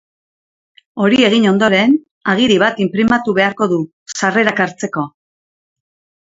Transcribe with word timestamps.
Hori 1.03 1.19
egin 1.27 1.43
ondoren, 1.51 1.93
agiri 2.33 2.55
bat 2.63 2.81
inprimatu 2.87 3.37
beharko 3.41 3.69
du, 3.75 3.79
sarrerak 4.15 4.63
hartzeko. 4.67 5.05